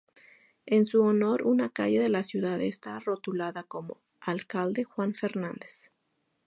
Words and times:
En 0.65 0.87
su 0.87 1.03
honor 1.03 1.43
una 1.45 1.69
calle 1.69 1.99
de 1.99 2.09
la 2.09 2.23
ciudad 2.23 2.59
está 2.59 2.99
rotulada 3.01 3.61
como 3.61 4.01
"Alcalde 4.19 4.83
Juan 4.83 5.13
Fernández". 5.13 5.91